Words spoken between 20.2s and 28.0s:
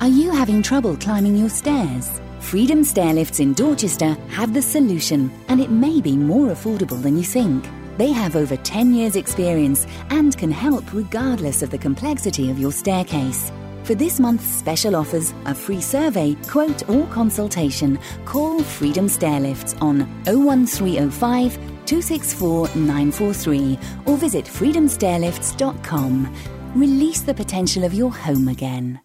01305 264 943 or visit freedomstairlifts.com. Release the potential of